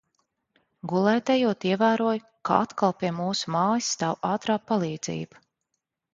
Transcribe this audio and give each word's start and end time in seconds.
Gulēt 0.91 1.29
ejot, 1.33 1.67
ievēroju, 1.71 2.23
ka 2.49 2.57
atkal 2.69 2.97
pie 3.03 3.13
mūsu 3.19 3.55
mājās 3.59 3.93
stāv 3.99 4.19
ātrā 4.33 4.59
palīdzība. 4.73 5.45